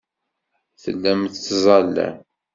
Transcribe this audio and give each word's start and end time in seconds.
Tellam 0.81 1.21
tettẓallam. 1.31 2.15